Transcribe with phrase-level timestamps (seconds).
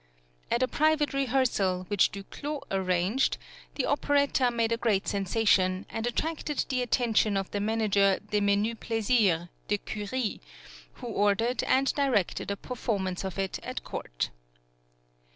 [0.49, 3.37] At a private rehearsal, which Duclos arranged,
[3.75, 8.77] the operetta made a great sensation, and attracted the attention of the manager des menus
[8.79, 10.41] plaisirs, De Cury,
[10.93, 14.31] who ordered and directed a performance of it at court.